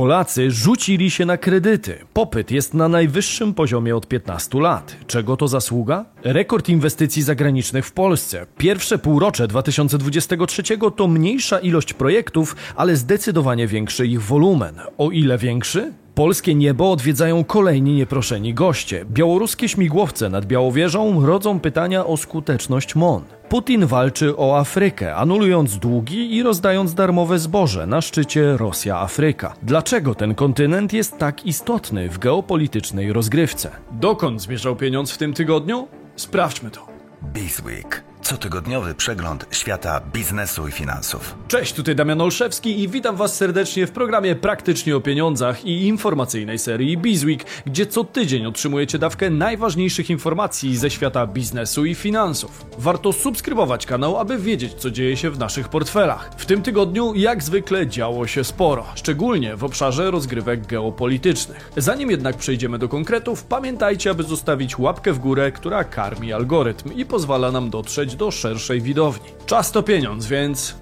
Polacy 0.00 0.50
rzucili 0.50 1.10
się 1.10 1.26
na 1.26 1.36
kredyty. 1.36 1.98
Popyt 2.12 2.50
jest 2.50 2.74
na 2.74 2.88
najwyższym 2.88 3.54
poziomie 3.54 3.96
od 3.96 4.08
15 4.08 4.60
lat. 4.60 4.96
Czego 5.06 5.36
to 5.36 5.48
zasługa? 5.48 6.04
Rekord 6.24 6.68
inwestycji 6.68 7.22
zagranicznych 7.22 7.86
w 7.86 7.92
Polsce. 7.92 8.46
Pierwsze 8.58 8.98
półrocze 8.98 9.48
2023 9.48 10.62
to 10.96 11.08
mniejsza 11.08 11.58
ilość 11.58 11.92
projektów, 11.92 12.56
ale 12.76 12.96
zdecydowanie 12.96 13.66
większy 13.66 14.06
ich 14.06 14.22
wolumen. 14.22 14.74
O 14.98 15.10
ile 15.10 15.38
większy? 15.38 15.92
Polskie 16.14 16.54
niebo 16.54 16.92
odwiedzają 16.92 17.44
kolejni 17.44 17.94
nieproszeni 17.94 18.54
goście. 18.54 19.04
Białoruskie 19.10 19.68
śmigłowce 19.68 20.28
nad 20.28 20.46
Białowieżą 20.46 21.26
rodzą 21.26 21.60
pytania 21.60 22.06
o 22.06 22.16
skuteczność 22.16 22.94
MON. 22.94 23.22
Putin 23.48 23.86
walczy 23.86 24.36
o 24.36 24.58
Afrykę, 24.58 25.16
anulując 25.16 25.78
długi 25.78 26.36
i 26.36 26.42
rozdając 26.42 26.94
darmowe 26.94 27.38
zboże 27.38 27.86
na 27.86 28.00
szczycie 28.00 28.56
Rosja-Afryka. 28.56 29.52
Dlaczego 29.62 30.14
ten 30.14 30.34
kontynent 30.34 30.92
jest 30.92 31.18
tak 31.18 31.46
istotny 31.46 32.08
w 32.08 32.18
geopolitycznej 32.18 33.12
rozgrywce? 33.12 33.70
Dokąd 33.92 34.42
zmierzał 34.42 34.76
pieniądz 34.76 35.12
w 35.12 35.18
tym 35.18 35.32
tygodniu? 35.32 35.88
Sprawdźmy 36.16 36.70
to. 36.70 36.86
Bizweek. 37.34 38.09
Cotygodniowy 38.30 38.94
przegląd 38.94 39.46
świata 39.50 40.00
biznesu 40.12 40.68
i 40.68 40.72
finansów. 40.72 41.34
Cześć, 41.48 41.72
tutaj 41.72 41.96
Damian 41.96 42.20
Olszewski 42.20 42.80
i 42.80 42.88
witam 42.88 43.16
Was 43.16 43.36
serdecznie 43.36 43.86
w 43.86 43.90
programie 43.90 44.34
Praktycznie 44.34 44.96
o 44.96 45.00
Pieniądzach 45.00 45.64
i 45.64 45.86
informacyjnej 45.86 46.58
serii 46.58 46.98
Bizweek, 46.98 47.44
gdzie 47.66 47.86
co 47.86 48.04
tydzień 48.04 48.46
otrzymujecie 48.46 48.98
dawkę 48.98 49.30
najważniejszych 49.30 50.10
informacji 50.10 50.76
ze 50.76 50.90
świata 50.90 51.26
biznesu 51.26 51.84
i 51.84 51.94
finansów. 51.94 52.66
Warto 52.78 53.12
subskrybować 53.12 53.86
kanał, 53.86 54.18
aby 54.18 54.38
wiedzieć, 54.38 54.74
co 54.74 54.90
dzieje 54.90 55.16
się 55.16 55.30
w 55.30 55.38
naszych 55.38 55.68
portfelach. 55.68 56.30
W 56.36 56.46
tym 56.46 56.62
tygodniu, 56.62 57.14
jak 57.14 57.42
zwykle, 57.42 57.86
działo 57.86 58.26
się 58.26 58.44
sporo, 58.44 58.86
szczególnie 58.94 59.56
w 59.56 59.64
obszarze 59.64 60.10
rozgrywek 60.10 60.66
geopolitycznych. 60.66 61.70
Zanim 61.76 62.10
jednak 62.10 62.36
przejdziemy 62.36 62.78
do 62.78 62.88
konkretów, 62.88 63.44
pamiętajcie, 63.44 64.10
aby 64.10 64.22
zostawić 64.22 64.78
łapkę 64.78 65.12
w 65.12 65.18
górę, 65.18 65.52
która 65.52 65.84
karmi 65.84 66.32
algorytm 66.32 66.92
i 66.92 67.04
pozwala 67.04 67.52
nam 67.52 67.70
dotrzeć 67.70 68.19
do 68.20 68.30
szerszej 68.30 68.80
widowni. 68.80 69.30
Czas 69.46 69.72
to 69.72 69.82
pieniądz, 69.82 70.26
więc 70.26 70.74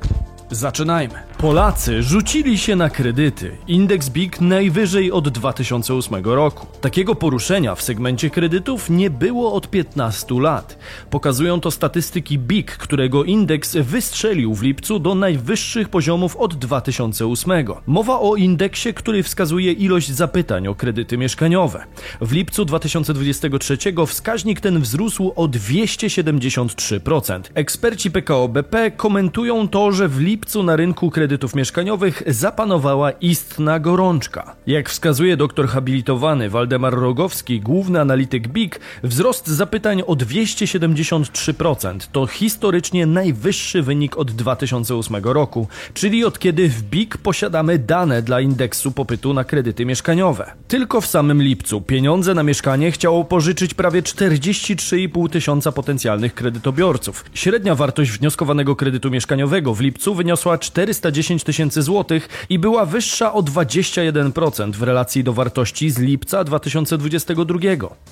zaczynajmy. 0.51 1.28
Polacy 1.39 2.03
rzucili 2.03 2.59
się 2.59 2.77
na 2.77 2.91
kredyty. 2.91 3.57
Indeks 3.69 4.09
BIG 4.09 4.41
najwyżej 4.41 5.13
od 5.13 5.29
2008 5.29 6.25
roku. 6.25 6.67
Takiego 6.81 7.15
poruszenia 7.15 7.75
w 7.75 7.83
segmencie 7.83 8.31
kredytów 8.31 8.91
nie 8.91 9.11
było 9.11 9.53
od 9.53 9.71
15 9.71 10.41
lat. 10.41 10.79
Pokazują 11.11 11.61
to 11.61 11.71
statystyki 11.71 12.39
BIG, 12.39 12.71
którego 12.71 13.25
indeks 13.25 13.77
wystrzelił 13.77 14.55
w 14.55 14.63
lipcu 14.63 14.99
do 14.99 15.15
najwyższych 15.15 15.89
poziomów 15.89 16.37
od 16.37 16.55
2008. 16.55 17.67
Mowa 17.87 18.21
o 18.21 18.37
indeksie, 18.37 18.95
który 18.95 19.23
wskazuje 19.23 19.73
ilość 19.73 20.11
zapytań 20.11 20.69
o 20.69 20.75
kredyty 20.75 21.19
mieszkaniowe. 21.19 21.85
W 22.21 22.33
lipcu 22.33 22.65
2023 22.65 23.79
wskaźnik 24.07 24.61
ten 24.61 24.81
wzrósł 24.81 25.33
o 25.37 25.49
273%. 25.49 27.41
Eksperci 27.55 28.11
PKO 28.11 28.49
BP 28.49 28.91
komentują 28.91 29.69
to, 29.69 29.93
że 29.93 30.09
w 30.09 30.21
lipcu 30.21 30.63
na 30.63 30.77
rynku 30.77 31.11
kredytów 31.11 31.28
kredytów 31.29 31.55
mieszkaniowych 31.55 32.23
zapanowała 32.27 33.11
istna 33.11 33.79
gorączka. 33.81 34.57
Jak 34.67 34.89
wskazuje 34.89 35.37
doktor 35.37 35.69
habilitowany 35.69 36.51
Waldemar 36.51 36.95
Rogowski, 36.95 37.61
główny 37.61 38.01
analityk 38.01 38.49
BIG, 38.49 38.81
wzrost 39.03 39.47
zapytań 39.47 40.03
o 40.07 40.13
273% 40.13 41.99
to 42.13 42.27
historycznie 42.27 43.07
najwyższy 43.07 43.83
wynik 43.83 44.17
od 44.17 44.31
2008 44.31 45.17
roku, 45.25 45.69
czyli 45.95 46.25
od 46.25 46.39
kiedy 46.39 46.69
w 46.69 46.83
BIG 46.83 47.17
posiadamy 47.17 47.79
dane 47.79 48.23
dla 48.23 48.41
indeksu 48.41 48.91
popytu 48.93 49.35
na 49.35 49.45
kredyty 49.45 49.85
mieszkaniowe. 49.87 50.53
Tylko 50.69 51.01
w 51.01 51.07
samym 51.07 51.43
lipcu 51.43 51.81
pieniądze 51.81 52.35
na 52.35 52.43
mieszkanie 52.43 52.91
chciało 52.93 53.25
pożyczyć 53.25 53.75
prawie 53.75 54.03
43,5 54.03 55.31
tysiąca 55.31 55.73
potencjalnych 55.73 56.35
kredytobiorców. 56.35 57.25
Średnia 57.35 57.75
wartość 57.75 58.11
wnioskowanego 58.11 58.77
kredytu 58.77 59.11
mieszkaniowego 59.11 59.75
w 59.75 59.81
lipcu 59.81 60.15
wyniosła 60.15 60.59
410 60.59 61.18
10 61.19 61.45
tysięcy 61.45 61.83
złotych 61.83 62.29
i 62.49 62.59
była 62.59 62.87
wyższa 62.87 63.33
o 63.33 63.43
21% 63.43 64.73
w 64.73 64.83
relacji 64.83 65.25
do 65.25 65.33
wartości 65.33 65.91
z 65.91 65.99
lipca 65.99 66.45
2022. 66.45 67.59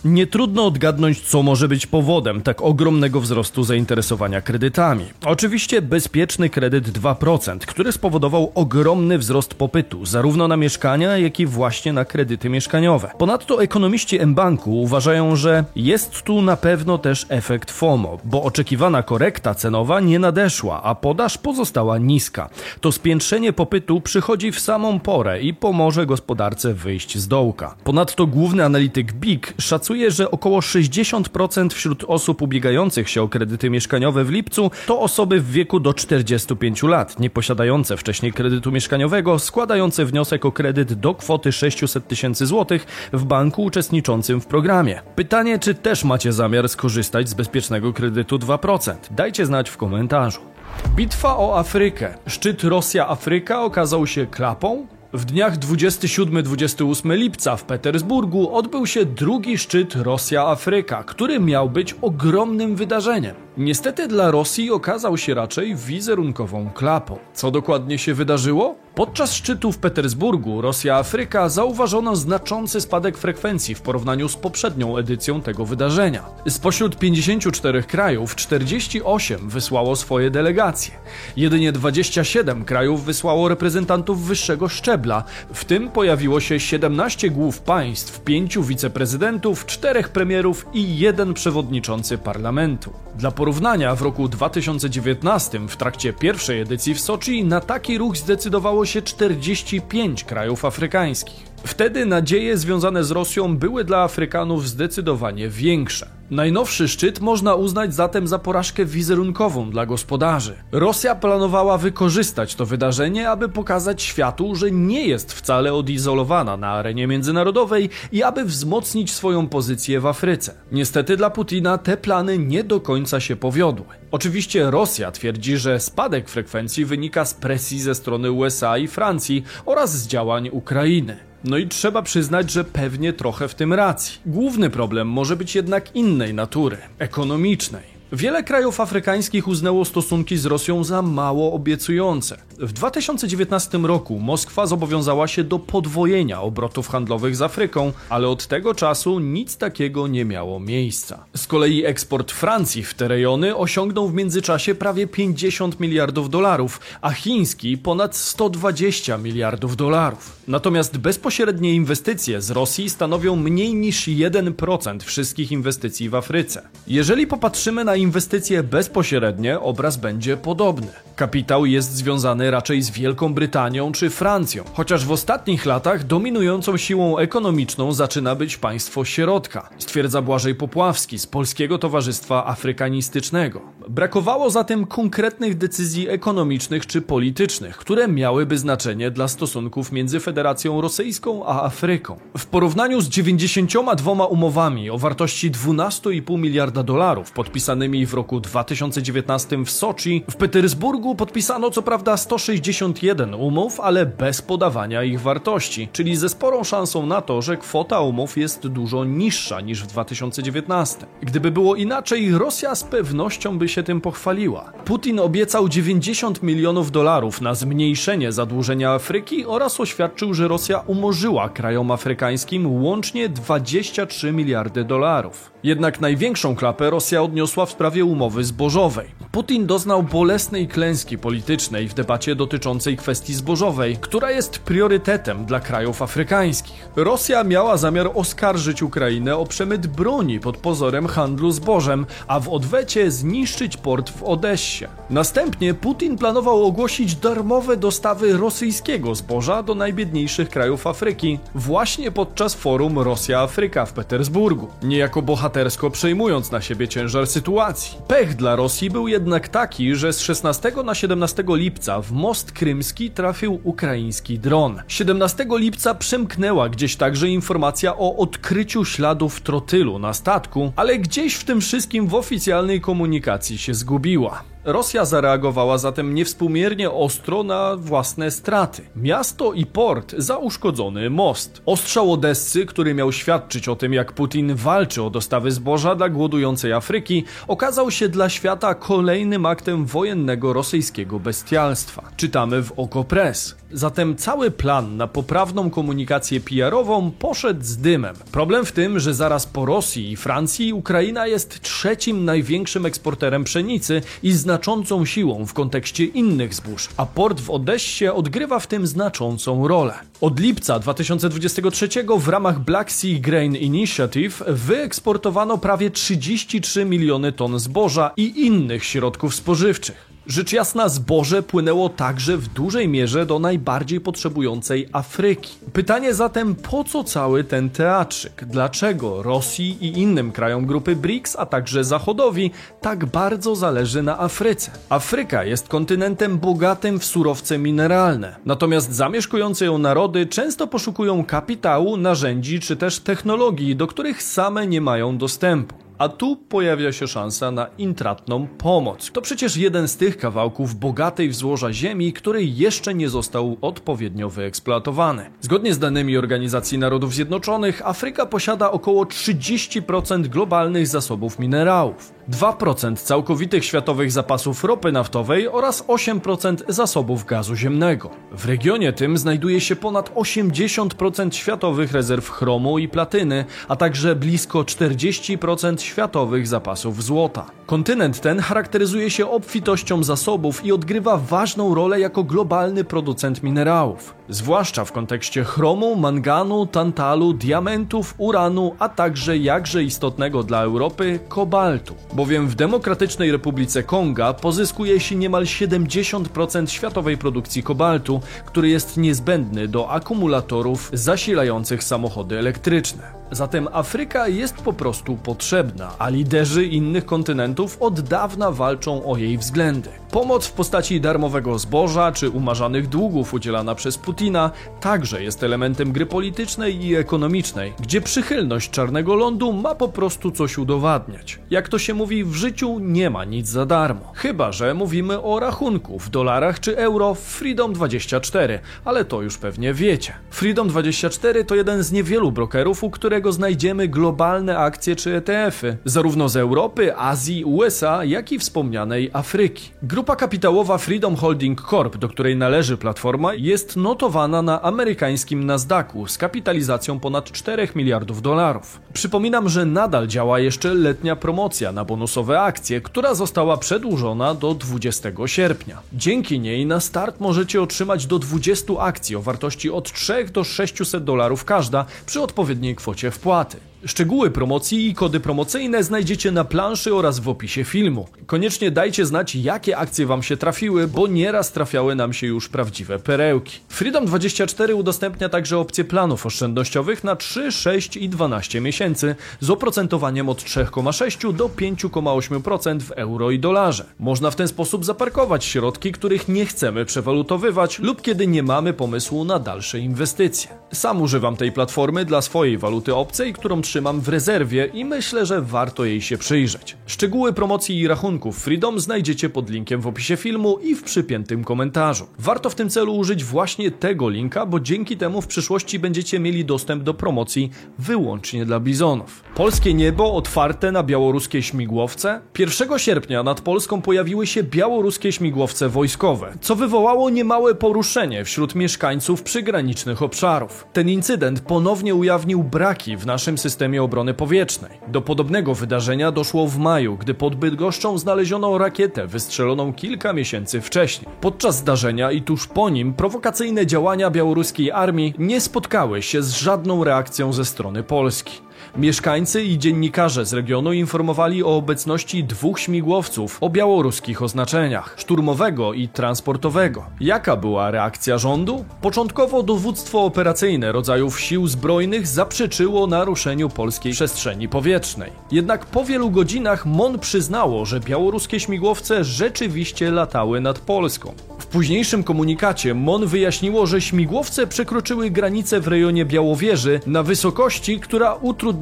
Nie 0.04 0.26
trudno 0.26 0.66
odgadnąć, 0.66 1.20
co 1.20 1.42
może 1.42 1.68
być 1.68 1.86
powodem 1.86 2.42
tak 2.42 2.62
ogromnego 2.62 3.20
wzrostu 3.20 3.64
zainteresowania 3.64 4.40
kredytami. 4.40 5.04
Oczywiście 5.24 5.82
bezpieczny 5.82 6.50
kredyt 6.50 6.88
2%, 6.88 7.58
który 7.58 7.92
spowodował 7.92 8.52
ogromny 8.54 9.18
wzrost 9.18 9.54
popytu, 9.54 10.06
zarówno 10.06 10.48
na 10.48 10.56
mieszkania, 10.56 11.18
jak 11.18 11.40
i 11.40 11.46
właśnie 11.46 11.92
na 11.92 12.04
kredyty 12.04 12.48
mieszkaniowe. 12.48 13.10
Ponadto 13.18 13.62
ekonomiści 13.62 14.26
mBanku 14.26 14.80
uważają, 14.82 15.36
że 15.36 15.64
jest 15.76 16.22
tu 16.22 16.42
na 16.42 16.56
pewno 16.56 16.98
też 16.98 17.26
efekt 17.28 17.70
FOMO, 17.70 18.18
bo 18.24 18.42
oczekiwana 18.42 19.02
korekta 19.02 19.54
cenowa 19.54 20.00
nie 20.00 20.18
nadeszła, 20.18 20.82
a 20.82 20.94
podaż 20.94 21.38
pozostała 21.38 21.98
niska. 21.98 22.48
To 22.80 22.92
spiętrzenie 22.96 23.52
popytu 23.52 24.00
przychodzi 24.00 24.52
w 24.52 24.60
samą 24.60 25.00
porę 25.00 25.40
i 25.40 25.54
pomoże 25.54 26.06
gospodarce 26.06 26.74
wyjść 26.74 27.18
z 27.18 27.28
dołka. 27.28 27.76
Ponadto 27.84 28.26
główny 28.26 28.64
analityk 28.64 29.12
BIG 29.12 29.54
szacuje, 29.58 30.10
że 30.10 30.30
około 30.30 30.60
60% 30.60 31.72
wśród 31.72 32.04
osób 32.04 32.42
ubiegających 32.42 33.08
się 33.08 33.22
o 33.22 33.28
kredyty 33.28 33.70
mieszkaniowe 33.70 34.24
w 34.24 34.30
lipcu 34.30 34.70
to 34.86 35.00
osoby 35.00 35.40
w 35.40 35.50
wieku 35.50 35.80
do 35.80 35.94
45 35.94 36.82
lat, 36.82 37.20
nie 37.20 37.30
posiadające 37.30 37.96
wcześniej 37.96 38.32
kredytu 38.32 38.72
mieszkaniowego, 38.72 39.38
składające 39.38 40.04
wniosek 40.04 40.44
o 40.44 40.52
kredyt 40.52 40.92
do 40.92 41.14
kwoty 41.14 41.52
600 41.52 42.08
tysięcy 42.08 42.46
złotych 42.46 42.86
w 43.12 43.24
banku 43.24 43.62
uczestniczącym 43.62 44.40
w 44.40 44.46
programie. 44.46 45.00
Pytanie, 45.16 45.58
czy 45.58 45.74
też 45.74 46.04
macie 46.04 46.32
zamiar 46.32 46.68
skorzystać 46.68 47.28
z 47.28 47.34
bezpiecznego 47.34 47.92
kredytu 47.92 48.38
2%? 48.38 48.94
Dajcie 49.10 49.46
znać 49.46 49.70
w 49.70 49.76
komentarzu. 49.76 50.55
Bitwa 50.96 51.36
o 51.36 51.58
Afrykę. 51.58 52.14
Szczyt 52.26 52.64
Rosja-Afryka 52.64 53.60
okazał 53.60 54.06
się 54.06 54.26
klapą? 54.26 54.86
W 55.12 55.24
dniach 55.24 55.58
27-28 55.58 57.16
lipca 57.16 57.56
w 57.56 57.64
Petersburgu 57.64 58.56
odbył 58.56 58.86
się 58.86 59.04
drugi 59.04 59.58
szczyt 59.58 59.94
Rosja-Afryka, 59.94 61.04
który 61.04 61.40
miał 61.40 61.70
być 61.70 61.94
ogromnym 62.02 62.76
wydarzeniem. 62.76 63.45
Niestety 63.58 64.08
dla 64.08 64.30
Rosji 64.30 64.70
okazał 64.70 65.18
się 65.18 65.34
raczej 65.34 65.76
wizerunkową 65.76 66.70
klapą. 66.70 67.18
Co 67.34 67.50
dokładnie 67.50 67.98
się 67.98 68.14
wydarzyło? 68.14 68.76
Podczas 68.94 69.34
szczytu 69.34 69.72
w 69.72 69.78
Petersburgu 69.78 70.62
Rosja-Afryka 70.62 71.48
zauważono 71.48 72.16
znaczący 72.16 72.80
spadek 72.80 73.18
frekwencji 73.18 73.74
w 73.74 73.80
porównaniu 73.80 74.28
z 74.28 74.36
poprzednią 74.36 74.96
edycją 74.96 75.42
tego 75.42 75.64
wydarzenia. 75.64 76.22
Spośród 76.48 76.98
54 76.98 77.82
krajów 77.82 78.36
48 78.36 79.48
wysłało 79.48 79.96
swoje 79.96 80.30
delegacje. 80.30 80.94
Jedynie 81.36 81.72
27 81.72 82.64
krajów 82.64 83.04
wysłało 83.04 83.48
reprezentantów 83.48 84.22
wyższego 84.22 84.68
szczebla, 84.68 85.24
w 85.54 85.64
tym 85.64 85.90
pojawiło 85.90 86.40
się 86.40 86.60
17 86.60 87.30
głów 87.30 87.60
państw, 87.60 88.20
5 88.20 88.58
wiceprezydentów, 88.58 89.66
4 89.66 90.02
premierów 90.02 90.66
i 90.72 90.98
jeden 90.98 91.34
przewodniczący 91.34 92.18
parlamentu. 92.18 92.92
Dla 93.14 93.30
porównania 93.46 93.94
w 93.94 94.02
roku 94.02 94.28
2019 94.28 95.60
w 95.68 95.76
trakcie 95.76 96.12
pierwszej 96.12 96.60
edycji 96.60 96.94
w 96.94 97.00
Soczi 97.00 97.44
na 97.44 97.60
taki 97.60 97.98
ruch 97.98 98.16
zdecydowało 98.16 98.86
się 98.86 99.02
45 99.02 100.24
krajów 100.24 100.64
afrykańskich. 100.64 101.46
Wtedy 101.64 102.06
nadzieje 102.06 102.58
związane 102.58 103.04
z 103.04 103.10
Rosją 103.10 103.56
były 103.56 103.84
dla 103.84 104.02
Afrykanów 104.02 104.68
zdecydowanie 104.68 105.48
większe. 105.48 106.15
Najnowszy 106.30 106.88
szczyt 106.88 107.20
można 107.20 107.54
uznać 107.54 107.94
zatem 107.94 108.26
za 108.26 108.38
porażkę 108.38 108.84
wizerunkową 108.84 109.70
dla 109.70 109.86
gospodarzy. 109.86 110.54
Rosja 110.72 111.14
planowała 111.14 111.78
wykorzystać 111.78 112.54
to 112.54 112.66
wydarzenie, 112.66 113.30
aby 113.30 113.48
pokazać 113.48 114.02
światu, 114.02 114.54
że 114.54 114.70
nie 114.70 115.06
jest 115.06 115.32
wcale 115.32 115.74
odizolowana 115.74 116.56
na 116.56 116.68
arenie 116.68 117.06
międzynarodowej 117.06 117.90
i 118.12 118.22
aby 118.22 118.44
wzmocnić 118.44 119.12
swoją 119.12 119.48
pozycję 119.48 120.00
w 120.00 120.06
Afryce. 120.06 120.54
Niestety 120.72 121.16
dla 121.16 121.30
Putina 121.30 121.78
te 121.78 121.96
plany 121.96 122.38
nie 122.38 122.64
do 122.64 122.80
końca 122.80 123.20
się 123.20 123.36
powiodły. 123.36 123.86
Oczywiście 124.10 124.70
Rosja 124.70 125.10
twierdzi, 125.10 125.56
że 125.56 125.80
spadek 125.80 126.28
frekwencji 126.28 126.84
wynika 126.84 127.24
z 127.24 127.34
presji 127.34 127.80
ze 127.80 127.94
strony 127.94 128.32
USA 128.32 128.78
i 128.78 128.88
Francji 128.88 129.44
oraz 129.66 129.98
z 129.98 130.06
działań 130.06 130.48
Ukrainy. 130.52 131.16
No 131.46 131.58
i 131.58 131.68
trzeba 131.68 132.02
przyznać, 132.02 132.50
że 132.50 132.64
pewnie 132.64 133.12
trochę 133.12 133.48
w 133.48 133.54
tym 133.54 133.72
racji. 133.72 134.18
Główny 134.26 134.70
problem 134.70 135.08
może 135.08 135.36
być 135.36 135.54
jednak 135.54 135.96
innej 135.96 136.34
natury 136.34 136.78
ekonomicznej. 136.98 137.96
Wiele 138.12 138.42
krajów 138.42 138.80
afrykańskich 138.80 139.48
uznało 139.48 139.84
stosunki 139.84 140.36
z 140.36 140.46
Rosją 140.46 140.84
za 140.84 141.02
mało 141.02 141.52
obiecujące. 141.52 142.36
W 142.58 142.72
2019 142.72 143.78
roku 143.78 144.18
Moskwa 144.18 144.66
zobowiązała 144.66 145.28
się 145.28 145.44
do 145.44 145.58
podwojenia 145.58 146.40
obrotów 146.40 146.88
handlowych 146.88 147.36
z 147.36 147.42
Afryką, 147.42 147.92
ale 148.08 148.28
od 148.28 148.46
tego 148.46 148.74
czasu 148.74 149.18
nic 149.18 149.56
takiego 149.56 150.06
nie 150.06 150.24
miało 150.24 150.60
miejsca. 150.60 151.24
Z 151.36 151.46
kolei 151.46 151.84
eksport 151.84 152.32
Francji 152.32 152.82
w 152.82 152.94
te 152.94 153.08
rejony 153.08 153.56
osiągnął 153.56 154.08
w 154.08 154.14
międzyczasie 154.14 154.74
prawie 154.74 155.06
50 155.06 155.80
miliardów 155.80 156.30
dolarów, 156.30 156.80
a 157.00 157.10
chiński 157.10 157.78
ponad 157.78 158.16
120 158.16 159.18
miliardów 159.18 159.76
dolarów. 159.76 160.35
Natomiast 160.48 160.98
bezpośrednie 160.98 161.74
inwestycje 161.74 162.40
z 162.40 162.50
Rosji 162.50 162.90
stanowią 162.90 163.36
mniej 163.36 163.74
niż 163.74 164.08
1% 164.08 165.02
wszystkich 165.02 165.52
inwestycji 165.52 166.08
w 166.08 166.14
Afryce. 166.14 166.68
Jeżeli 166.86 167.26
popatrzymy 167.26 167.84
na 167.84 167.96
inwestycje 167.96 168.62
bezpośrednie, 168.62 169.60
obraz 169.60 169.96
będzie 169.96 170.36
podobny. 170.36 170.86
Kapitał 171.16 171.66
jest 171.66 171.92
związany 171.92 172.50
raczej 172.50 172.82
z 172.82 172.90
Wielką 172.90 173.34
Brytanią 173.34 173.92
czy 173.92 174.10
Francją, 174.10 174.64
chociaż 174.74 175.04
w 175.04 175.12
ostatnich 175.12 175.66
latach 175.66 176.06
dominującą 176.06 176.76
siłą 176.76 177.18
ekonomiczną 177.18 177.92
zaczyna 177.92 178.34
być 178.34 178.56
państwo 178.56 179.04
środka, 179.04 179.68
stwierdza 179.78 180.22
Błażej 180.22 180.54
Popławski 180.54 181.18
z 181.18 181.26
Polskiego 181.26 181.78
Towarzystwa 181.78 182.46
Afrykanistycznego. 182.46 183.60
Brakowało 183.88 184.50
zatem 184.50 184.86
konkretnych 184.86 185.58
decyzji 185.58 186.08
ekonomicznych 186.08 186.86
czy 186.86 187.02
politycznych, 187.02 187.76
które 187.76 188.08
miałyby 188.08 188.58
znaczenie 188.58 189.10
dla 189.10 189.28
stosunków 189.28 189.92
między 189.92 190.20
Federacją 190.20 190.80
Rosyjską 190.80 191.46
a 191.46 191.62
Afryką. 191.62 192.16
W 192.38 192.46
porównaniu 192.46 193.00
z 193.00 193.08
92 193.08 194.26
umowami 194.26 194.90
o 194.90 194.98
wartości 194.98 195.50
12,5 195.50 196.38
miliarda 196.38 196.82
dolarów 196.82 197.32
podpisanymi 197.32 198.06
w 198.06 198.14
roku 198.14 198.40
2019 198.40 199.64
w 199.64 199.70
Soczi, 199.70 200.24
w 200.30 200.36
Petersburgu 200.36 201.14
podpisano 201.14 201.70
co 201.70 201.82
prawda 201.82 202.16
161 202.16 203.34
umów, 203.34 203.80
ale 203.80 204.06
bez 204.06 204.42
podawania 204.42 205.02
ich 205.02 205.20
wartości, 205.20 205.88
czyli 205.92 206.16
ze 206.16 206.28
sporą 206.28 206.64
szansą 206.64 207.06
na 207.06 207.20
to, 207.20 207.42
że 207.42 207.56
kwota 207.56 208.00
umów 208.00 208.36
jest 208.36 208.66
dużo 208.66 209.04
niższa 209.04 209.60
niż 209.60 209.82
w 209.82 209.86
2019. 209.86 211.06
Gdyby 211.22 211.50
było 211.50 211.76
inaczej, 211.76 212.32
Rosja 212.32 212.74
z 212.74 212.84
pewnością 212.84 213.58
by 213.58 213.68
się 213.68 213.75
tym 213.82 214.00
pochwaliła. 214.00 214.72
Putin 214.84 215.20
obiecał 215.20 215.68
90 215.68 216.42
milionów 216.42 216.90
dolarów 216.90 217.40
na 217.40 217.54
zmniejszenie 217.54 218.32
zadłużenia 218.32 218.90
Afryki 218.90 219.46
oraz 219.46 219.80
oświadczył, 219.80 220.34
że 220.34 220.48
Rosja 220.48 220.78
umorzyła 220.86 221.48
krajom 221.48 221.90
afrykańskim 221.90 222.82
łącznie 222.82 223.28
23 223.28 224.32
miliardy 224.32 224.84
dolarów. 224.84 225.55
Jednak 225.66 226.00
największą 226.00 226.56
klapę 226.56 226.90
Rosja 226.90 227.22
odniosła 227.22 227.66
w 227.66 227.70
sprawie 227.70 228.04
umowy 228.04 228.44
zbożowej. 228.44 229.06
Putin 229.32 229.66
doznał 229.66 230.02
bolesnej 230.02 230.68
klęski 230.68 231.18
politycznej 231.18 231.88
w 231.88 231.94
debacie 231.94 232.34
dotyczącej 232.34 232.96
kwestii 232.96 233.34
zbożowej, 233.34 233.96
która 234.00 234.30
jest 234.30 234.58
priorytetem 234.58 235.44
dla 235.44 235.60
krajów 235.60 236.02
afrykańskich. 236.02 236.88
Rosja 236.96 237.44
miała 237.44 237.76
zamiar 237.76 238.10
oskarżyć 238.14 238.82
Ukrainę 238.82 239.36
o 239.36 239.46
przemyt 239.46 239.86
broni 239.86 240.40
pod 240.40 240.56
pozorem 240.56 241.06
handlu 241.06 241.50
zbożem, 241.50 242.06
a 242.26 242.40
w 242.40 242.48
odwecie 242.48 243.10
zniszczyć 243.10 243.76
port 243.76 244.10
w 244.10 244.22
Odessie. 244.22 244.86
Następnie 245.10 245.74
Putin 245.74 246.18
planował 246.18 246.64
ogłosić 246.64 247.14
darmowe 247.14 247.76
dostawy 247.76 248.36
rosyjskiego 248.36 249.14
zboża 249.14 249.62
do 249.62 249.74
najbiedniejszych 249.74 250.48
krajów 250.48 250.86
Afryki, 250.86 251.38
właśnie 251.54 252.10
podczas 252.10 252.54
forum 252.54 252.98
Rosja-Afryka 252.98 253.86
w 253.86 253.92
Petersburgu, 253.92 254.68
niejako 254.82 255.22
bohatersko 255.56 255.90
przejmując 255.90 256.50
na 256.50 256.60
siebie 256.60 256.88
ciężar 256.88 257.26
sytuacji. 257.26 257.98
Pech 258.08 258.36
dla 258.36 258.56
Rosji 258.56 258.90
był 258.90 259.08
jednak 259.08 259.48
taki, 259.48 259.94
że 259.94 260.12
z 260.12 260.20
16 260.20 260.72
na 260.84 260.94
17 260.94 261.44
lipca 261.48 262.00
w 262.00 262.12
most 262.12 262.52
krymski 262.52 263.10
trafił 263.10 263.60
ukraiński 263.64 264.38
dron. 264.38 264.82
17 264.88 265.46
lipca 265.50 265.94
przemknęła 265.94 266.68
gdzieś 266.68 266.96
także 266.96 267.28
informacja 267.28 267.96
o 267.96 268.16
odkryciu 268.16 268.84
śladów 268.84 269.40
trotylu 269.40 269.98
na 269.98 270.14
statku, 270.14 270.72
ale 270.76 270.98
gdzieś 270.98 271.34
w 271.34 271.44
tym 271.44 271.60
wszystkim 271.60 272.06
w 272.06 272.14
oficjalnej 272.14 272.80
komunikacji 272.80 273.58
się 273.58 273.74
zgubiła. 273.74 274.42
Rosja 274.66 275.04
zareagowała 275.04 275.78
zatem 275.78 276.14
niewspółmiernie 276.14 276.90
ostro 276.90 277.42
na 277.42 277.76
własne 277.76 278.30
straty. 278.30 278.82
Miasto 278.96 279.52
i 279.52 279.66
port 279.66 280.14
za 280.18 280.36
uszkodzony 280.36 281.10
most. 281.10 281.62
Ostrzał 281.66 282.12
Odessy, 282.12 282.66
który 282.66 282.94
miał 282.94 283.12
świadczyć 283.12 283.68
o 283.68 283.76
tym, 283.76 283.92
jak 283.92 284.12
Putin 284.12 284.54
walczy 284.54 285.02
o 285.02 285.10
dostawy 285.10 285.50
zboża 285.50 285.94
dla 285.94 286.08
głodującej 286.08 286.72
Afryki, 286.72 287.24
okazał 287.48 287.90
się 287.90 288.08
dla 288.08 288.28
świata 288.28 288.74
kolejnym 288.74 289.46
aktem 289.46 289.86
wojennego 289.86 290.52
rosyjskiego 290.52 291.20
bestialstwa. 291.20 292.02
Czytamy 292.16 292.62
w 292.62 292.72
Okopres. 292.72 293.56
Zatem 293.72 294.16
cały 294.16 294.50
plan 294.50 294.96
na 294.96 295.06
poprawną 295.06 295.70
komunikację 295.70 296.40
PR-ową 296.40 297.10
poszedł 297.18 297.64
z 297.64 297.76
dymem. 297.76 298.16
Problem 298.32 298.64
w 298.64 298.72
tym, 298.72 299.00
że 299.00 299.14
zaraz 299.14 299.46
po 299.46 299.66
Rosji 299.66 300.12
i 300.12 300.16
Francji 300.16 300.72
Ukraina 300.72 301.26
jest 301.26 301.60
trzecim 301.60 302.24
największym 302.24 302.86
eksporterem 302.86 303.44
pszenicy 303.44 304.02
i 304.22 304.32
znaczącą 304.32 305.04
siłą 305.04 305.46
w 305.46 305.52
kontekście 305.52 306.04
innych 306.04 306.54
zbóż, 306.54 306.88
a 306.96 307.06
port 307.06 307.40
w 307.40 307.50
Odessie 307.50 308.08
odgrywa 308.08 308.58
w 308.58 308.66
tym 308.66 308.86
znaczącą 308.86 309.68
rolę. 309.68 309.94
Od 310.20 310.40
lipca 310.40 310.78
2023 310.78 311.88
w 312.18 312.28
ramach 312.28 312.60
Black 312.60 312.92
Sea 312.92 313.20
Grain 313.20 313.56
Initiative 313.56 314.42
wyeksportowano 314.46 315.58
prawie 315.58 315.90
33 315.90 316.84
miliony 316.84 317.32
ton 317.32 317.58
zboża 317.58 318.10
i 318.16 318.46
innych 318.46 318.84
środków 318.84 319.34
spożywczych. 319.34 320.15
Rzecz 320.28 320.52
jasna, 320.52 320.88
zboże 320.88 321.42
płynęło 321.42 321.88
także 321.88 322.36
w 322.36 322.48
dużej 322.48 322.88
mierze 322.88 323.26
do 323.26 323.38
najbardziej 323.38 324.00
potrzebującej 324.00 324.88
Afryki. 324.92 325.54
Pytanie 325.72 326.14
zatem, 326.14 326.54
po 326.54 326.84
co 326.84 327.04
cały 327.04 327.44
ten 327.44 327.70
teatrzyk? 327.70 328.44
Dlaczego 328.44 329.22
Rosji 329.22 329.78
i 329.80 329.98
innym 329.98 330.32
krajom 330.32 330.66
grupy 330.66 330.96
BRICS, 330.96 331.36
a 331.38 331.46
także 331.46 331.84
Zachodowi, 331.84 332.50
tak 332.80 333.06
bardzo 333.06 333.56
zależy 333.56 334.02
na 334.02 334.18
Afryce? 334.20 334.70
Afryka 334.88 335.44
jest 335.44 335.68
kontynentem 335.68 336.38
bogatym 336.38 337.00
w 337.00 337.04
surowce 337.04 337.58
mineralne, 337.58 338.36
natomiast 338.44 338.94
zamieszkujące 338.94 339.64
ją 339.64 339.78
narody 339.78 340.26
często 340.26 340.66
poszukują 340.66 341.24
kapitału, 341.24 341.96
narzędzi 341.96 342.60
czy 342.60 342.76
też 342.76 343.00
technologii, 343.00 343.76
do 343.76 343.86
których 343.86 344.22
same 344.22 344.66
nie 344.66 344.80
mają 344.80 345.18
dostępu. 345.18 345.85
A 345.98 346.08
tu 346.08 346.36
pojawia 346.36 346.92
się 346.92 347.08
szansa 347.08 347.50
na 347.50 347.66
intratną 347.78 348.46
pomoc. 348.46 349.10
To 349.12 349.22
przecież 349.22 349.56
jeden 349.56 349.88
z 349.88 349.96
tych 349.96 350.16
kawałków 350.16 350.74
bogatej 350.74 351.28
w 351.28 351.34
złoża 351.34 351.72
ziemi, 351.72 352.12
który 352.12 352.44
jeszcze 352.44 352.94
nie 352.94 353.08
został 353.08 353.56
odpowiednio 353.60 354.30
wyeksploatowany. 354.30 355.30
Zgodnie 355.40 355.74
z 355.74 355.78
danymi 355.78 356.16
Organizacji 356.16 356.78
Narodów 356.78 357.14
Zjednoczonych, 357.14 357.86
Afryka 357.86 358.26
posiada 358.26 358.70
około 358.70 359.04
30% 359.04 360.26
globalnych 360.26 360.86
zasobów 360.86 361.38
minerałów. 361.38 362.15
2% 362.30 362.96
całkowitych 362.96 363.64
światowych 363.64 364.12
zapasów 364.12 364.64
ropy 364.64 364.92
naftowej 364.92 365.48
oraz 365.48 365.84
8% 365.86 366.56
zasobów 366.68 367.24
gazu 367.24 367.56
ziemnego. 367.56 368.10
W 368.32 368.46
regionie 368.46 368.92
tym 368.92 369.18
znajduje 369.18 369.60
się 369.60 369.76
ponad 369.76 370.14
80% 370.14 371.32
światowych 371.32 371.92
rezerw 371.92 372.30
chromu 372.30 372.78
i 372.78 372.88
platyny, 372.88 373.44
a 373.68 373.76
także 373.76 374.16
blisko 374.16 374.58
40% 374.58 375.78
światowych 375.80 376.46
zapasów 376.46 377.04
złota. 377.04 377.46
Kontynent 377.66 378.20
ten 378.20 378.40
charakteryzuje 378.40 379.10
się 379.10 379.30
obfitością 379.30 380.02
zasobów 380.04 380.64
i 380.64 380.72
odgrywa 380.72 381.16
ważną 381.16 381.74
rolę 381.74 382.00
jako 382.00 382.24
globalny 382.24 382.84
producent 382.84 383.42
minerałów, 383.42 384.14
zwłaszcza 384.28 384.84
w 384.84 384.92
kontekście 384.92 385.44
chromu, 385.44 385.96
manganu, 385.96 386.66
tantalu, 386.66 387.32
diamentów, 387.32 388.14
uranu, 388.18 388.74
a 388.78 388.88
także 388.88 389.38
jakże 389.38 389.84
istotnego 389.84 390.42
dla 390.42 390.62
Europy 390.62 391.20
kobaltu 391.28 391.94
bowiem 392.12 392.48
w 392.48 392.54
Demokratycznej 392.54 393.32
Republice 393.32 393.82
Konga 393.82 394.34
pozyskuje 394.34 395.00
się 395.00 395.16
niemal 395.16 395.44
70% 395.44 396.66
światowej 396.66 397.18
produkcji 397.18 397.62
kobaltu, 397.62 398.20
który 398.46 398.68
jest 398.68 398.96
niezbędny 398.96 399.68
do 399.68 399.90
akumulatorów 399.90 400.90
zasilających 400.92 401.84
samochody 401.84 402.38
elektryczne. 402.38 403.25
Zatem 403.30 403.68
Afryka 403.72 404.28
jest 404.28 404.54
po 404.54 404.72
prostu 404.72 405.16
potrzebna, 405.16 405.92
a 405.98 406.08
liderzy 406.08 406.64
innych 406.64 407.06
kontynentów 407.06 407.76
od 407.80 408.00
dawna 408.00 408.50
walczą 408.50 409.04
o 409.04 409.16
jej 409.16 409.38
względy. 409.38 409.90
Pomoc 410.10 410.46
w 410.46 410.52
postaci 410.52 411.00
darmowego 411.00 411.58
zboża 411.58 412.12
czy 412.12 412.30
umarzanych 412.30 412.88
długów 412.88 413.34
udzielana 413.34 413.74
przez 413.74 413.98
Putina 413.98 414.50
także 414.80 415.22
jest 415.22 415.42
elementem 415.42 415.92
gry 415.92 416.06
politycznej 416.06 416.84
i 416.84 416.96
ekonomicznej, 416.96 417.72
gdzie 417.80 418.00
przychylność 418.00 418.70
czarnego 418.70 419.14
lądu 419.14 419.52
ma 419.52 419.74
po 419.74 419.88
prostu 419.88 420.30
coś 420.30 420.58
udowadniać. 420.58 421.38
Jak 421.50 421.68
to 421.68 421.78
się 421.78 421.94
mówi, 421.94 422.24
w 422.24 422.34
życiu 422.34 422.78
nie 422.78 423.10
ma 423.10 423.24
nic 423.24 423.48
za 423.48 423.66
darmo. 423.66 424.12
Chyba, 424.14 424.52
że 424.52 424.74
mówimy 424.74 425.22
o 425.22 425.40
rachunku 425.40 425.98
w 425.98 426.10
dolarach 426.10 426.60
czy 426.60 426.78
euro 426.78 427.14
w 427.14 427.40
Freedom24, 427.40 428.58
ale 428.84 429.04
to 429.04 429.22
już 429.22 429.38
pewnie 429.38 429.74
wiecie. 429.74 430.12
Freedom24 430.32 431.44
to 431.44 431.54
jeden 431.54 431.82
z 431.82 431.92
niewielu 431.92 432.32
brokerów, 432.32 432.84
u 432.84 432.90
których 432.90 433.15
którego 433.16 433.32
znajdziemy 433.32 433.88
globalne 433.88 434.58
akcje 434.58 434.96
czy 434.96 435.16
ETF-y, 435.16 435.76
zarówno 435.84 436.28
z 436.28 436.36
Europy, 436.36 436.96
Azji, 436.96 437.44
USA, 437.44 438.04
jak 438.04 438.32
i 438.32 438.38
wspomnianej 438.38 439.10
Afryki. 439.12 439.70
Grupa 439.82 440.16
kapitałowa 440.16 440.78
Freedom 440.78 441.16
Holding 441.16 441.62
Corp, 441.62 441.96
do 441.96 442.08
której 442.08 442.36
należy 442.36 442.76
platforma, 442.76 443.34
jest 443.34 443.76
notowana 443.76 444.42
na 444.42 444.62
amerykańskim 444.62 445.46
Nasdaqu 445.46 446.06
z 446.06 446.18
kapitalizacją 446.18 447.00
ponad 447.00 447.32
4 447.32 447.68
miliardów 447.74 448.22
dolarów. 448.22 448.80
Przypominam, 448.92 449.48
że 449.48 449.66
nadal 449.66 450.06
działa 450.06 450.38
jeszcze 450.38 450.74
letnia 450.74 451.16
promocja 451.16 451.72
na 451.72 451.84
bonusowe 451.84 452.40
akcje, 452.40 452.80
która 452.80 453.14
została 453.14 453.56
przedłużona 453.56 454.34
do 454.34 454.54
20 454.54 455.08
sierpnia. 455.26 455.78
Dzięki 455.92 456.40
niej 456.40 456.66
na 456.66 456.80
start 456.80 457.20
możecie 457.20 457.62
otrzymać 457.62 458.06
do 458.06 458.18
20 458.18 458.72
akcji 458.78 459.16
o 459.16 459.22
wartości 459.22 459.70
od 459.70 459.92
3 459.92 460.24
do 460.32 460.44
600 460.44 461.04
dolarów 461.04 461.44
każda 461.44 461.86
przy 462.06 462.22
odpowiedniej 462.22 462.76
kwocie 462.76 463.05
wpłaty. 463.10 463.58
Szczegóły 463.86 464.30
promocji 464.30 464.88
i 464.88 464.94
kody 464.94 465.20
promocyjne 465.20 465.84
znajdziecie 465.84 466.30
na 466.30 466.44
planszy 466.44 466.94
oraz 466.94 467.18
w 467.18 467.28
opisie 467.28 467.64
filmu. 467.64 468.06
Koniecznie 468.26 468.70
dajcie 468.70 469.06
znać, 469.06 469.34
jakie 469.34 469.76
akcje 469.76 470.06
Wam 470.06 470.22
się 470.22 470.36
trafiły, 470.36 470.88
bo 470.88 471.06
nieraz 471.06 471.52
trafiały 471.52 471.94
nam 471.94 472.12
się 472.12 472.26
już 472.26 472.48
prawdziwe 472.48 472.98
perełki. 472.98 473.60
Freedom24 473.78 474.74
udostępnia 474.74 475.28
także 475.28 475.58
opcje 475.58 475.84
planów 475.84 476.26
oszczędnościowych 476.26 477.04
na 477.04 477.16
3, 477.16 477.52
6 477.52 477.96
i 477.96 478.08
12 478.08 478.60
miesięcy 478.60 479.16
z 479.40 479.50
oprocentowaniem 479.50 480.28
od 480.28 480.42
3,6 480.42 481.32
do 481.32 481.48
5,8% 481.48 482.80
w 482.80 482.90
euro 482.90 483.30
i 483.30 483.38
dolarze. 483.38 483.84
Można 483.98 484.30
w 484.30 484.36
ten 484.36 484.48
sposób 484.48 484.84
zaparkować 484.84 485.44
środki, 485.44 485.92
których 485.92 486.28
nie 486.28 486.46
chcemy 486.46 486.84
przewalutowywać 486.84 487.78
lub 487.78 488.02
kiedy 488.02 488.26
nie 488.26 488.42
mamy 488.42 488.72
pomysłu 488.72 489.24
na 489.24 489.38
dalsze 489.38 489.78
inwestycje. 489.78 490.50
Sam 490.72 491.02
używam 491.02 491.36
tej 491.36 491.52
platformy 491.52 492.04
dla 492.04 492.22
swojej 492.22 492.58
waluty 492.58 492.94
obcej, 492.94 493.32
którą 493.32 493.62
trzymam 493.62 493.75
w 493.84 494.08
rezerwie 494.08 494.70
i 494.74 494.84
myślę, 494.84 495.26
że 495.26 495.42
warto 495.42 495.84
jej 495.84 496.02
się 496.02 496.18
przyjrzeć. 496.18 496.76
Szczegóły 496.86 497.32
promocji 497.32 497.80
i 497.80 497.88
rachunków 497.88 498.38
Freedom 498.38 498.80
znajdziecie 498.80 499.28
pod 499.28 499.50
linkiem 499.50 499.80
w 499.80 499.86
opisie 499.86 500.16
filmu 500.16 500.58
i 500.58 500.74
w 500.74 500.82
przypiętym 500.82 501.44
komentarzu. 501.44 502.06
Warto 502.18 502.50
w 502.50 502.54
tym 502.54 502.70
celu 502.70 502.96
użyć 502.96 503.24
właśnie 503.24 503.70
tego 503.70 504.08
linka, 504.08 504.46
bo 504.46 504.60
dzięki 504.60 504.96
temu 504.96 505.22
w 505.22 505.26
przyszłości 505.26 505.78
będziecie 505.78 506.20
mieli 506.20 506.44
dostęp 506.44 506.82
do 506.82 506.94
promocji 506.94 507.50
wyłącznie 507.78 508.46
dla 508.46 508.60
bizonów. 508.60 509.22
Polskie 509.34 509.74
niebo 509.74 510.14
otwarte 510.14 510.72
na 510.72 510.82
białoruskie 510.82 511.42
śmigłowce? 511.42 512.20
1 512.38 512.78
sierpnia 512.78 513.22
nad 513.22 513.40
Polską 513.40 513.82
pojawiły 513.82 514.26
się 514.26 514.42
białoruskie 514.42 515.12
śmigłowce 515.12 515.68
wojskowe, 515.68 516.32
co 516.40 516.56
wywołało 516.56 517.10
niemałe 517.10 517.54
poruszenie 517.54 518.24
wśród 518.24 518.54
mieszkańców 518.54 519.22
przygranicznych 519.22 520.02
obszarów. 520.02 520.66
Ten 520.72 520.88
incydent 520.88 521.40
ponownie 521.40 521.94
ujawnił 521.94 522.44
braki 522.44 522.96
w 522.96 523.06
naszym 523.06 523.38
systemie 523.38 523.65
obrony 523.82 524.14
powietrznej. 524.14 524.70
Do 524.88 525.02
podobnego 525.02 525.54
wydarzenia 525.54 526.12
doszło 526.12 526.46
w 526.46 526.58
maju, 526.58 526.96
gdy 526.96 527.14
pod 527.14 527.34
Bydgoszczą 527.34 527.98
znaleziono 527.98 528.58
rakietę 528.58 529.06
wystrzeloną 529.06 529.72
kilka 529.72 530.12
miesięcy 530.12 530.60
wcześniej. 530.60 531.10
Podczas 531.20 531.56
zdarzenia 531.56 532.10
i 532.10 532.22
tuż 532.22 532.46
po 532.46 532.70
nim 532.70 532.94
prowokacyjne 532.94 533.66
działania 533.66 534.10
białoruskiej 534.10 534.70
armii 534.70 535.14
nie 535.18 535.40
spotkały 535.40 536.02
się 536.02 536.22
z 536.22 536.30
żadną 536.30 536.84
reakcją 536.84 537.32
ze 537.32 537.44
strony 537.44 537.82
Polski. 537.82 538.45
Mieszkańcy 538.78 539.42
i 539.42 539.58
dziennikarze 539.58 540.26
z 540.26 540.32
regionu 540.32 540.72
informowali 540.72 541.44
o 541.44 541.56
obecności 541.56 542.24
dwóch 542.24 542.60
śmigłowców 542.60 543.38
o 543.40 543.50
białoruskich 543.50 544.22
oznaczeniach 544.22 544.94
szturmowego 544.98 545.72
i 545.72 545.88
transportowego. 545.88 546.84
Jaka 547.00 547.36
była 547.36 547.70
reakcja 547.70 548.18
rządu? 548.18 548.64
Początkowo 548.82 549.42
dowództwo 549.42 550.04
operacyjne 550.04 550.72
rodzajów 550.72 551.20
sił 551.20 551.46
zbrojnych 551.46 552.06
zaprzeczyło 552.06 552.86
naruszeniu 552.86 553.48
polskiej 553.48 553.92
przestrzeni 553.92 554.48
powietrznej. 554.48 555.12
Jednak 555.30 555.66
po 555.66 555.84
wielu 555.84 556.10
godzinach 556.10 556.66
MON 556.66 556.98
przyznało, 556.98 557.66
że 557.66 557.80
białoruskie 557.80 558.40
śmigłowce 558.40 559.04
rzeczywiście 559.04 559.90
latały 559.90 560.40
nad 560.40 560.58
Polską. 560.58 561.12
W 561.38 561.46
późniejszym 561.48 562.04
komunikacie 562.04 562.74
MON 562.74 563.06
wyjaśniło, 563.06 563.66
że 563.66 563.80
śmigłowce 563.80 564.46
przekroczyły 564.46 565.10
granicę 565.10 565.60
w 565.60 565.68
rejonie 565.68 566.04
Białowieży 566.04 566.80
na 566.86 567.02
wysokości, 567.02 567.80
która 567.80 568.14